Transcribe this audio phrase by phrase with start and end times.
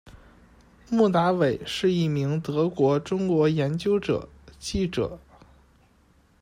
[0.89, 4.27] 穆达伟是一名德国中国研究者、
[4.57, 5.19] 记者。